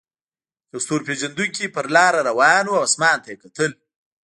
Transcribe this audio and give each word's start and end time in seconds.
یو 0.71 0.79
ستور 0.85 1.01
پیژندونکی 1.07 1.65
په 1.75 1.81
لاره 1.95 2.21
روان 2.29 2.65
و 2.67 2.73
او 2.77 2.83
اسمان 2.87 3.17
ته 3.23 3.27
یې 3.31 3.37
کتل. 3.43 3.71